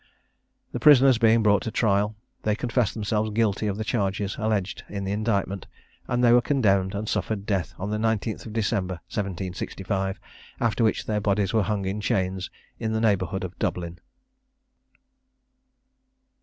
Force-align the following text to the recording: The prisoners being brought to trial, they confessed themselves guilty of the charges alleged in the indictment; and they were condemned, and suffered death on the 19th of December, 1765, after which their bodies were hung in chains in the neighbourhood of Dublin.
The 0.71 0.79
prisoners 0.79 1.19
being 1.19 1.43
brought 1.43 1.61
to 1.61 1.69
trial, 1.69 2.15
they 2.41 2.55
confessed 2.55 2.95
themselves 2.95 3.29
guilty 3.29 3.67
of 3.67 3.77
the 3.77 3.83
charges 3.83 4.35
alleged 4.39 4.81
in 4.89 5.03
the 5.03 5.11
indictment; 5.11 5.67
and 6.07 6.23
they 6.23 6.31
were 6.33 6.41
condemned, 6.41 6.95
and 6.95 7.07
suffered 7.07 7.45
death 7.45 7.75
on 7.77 7.91
the 7.91 7.99
19th 7.99 8.47
of 8.47 8.51
December, 8.53 8.95
1765, 9.13 10.19
after 10.59 10.83
which 10.83 11.05
their 11.05 11.21
bodies 11.21 11.53
were 11.53 11.61
hung 11.61 11.85
in 11.85 12.01
chains 12.01 12.49
in 12.79 12.93
the 12.93 12.99
neighbourhood 12.99 13.43
of 13.43 13.59
Dublin. 13.59 13.99